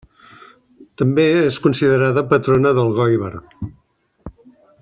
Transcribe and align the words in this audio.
També 1.01 1.25
és 1.41 1.59
considerada 1.67 2.25
patrona 2.33 2.75
d'Elgoibar. 2.79 3.33